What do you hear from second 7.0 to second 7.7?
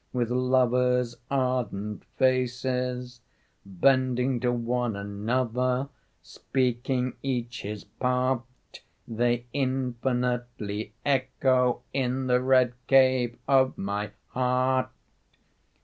each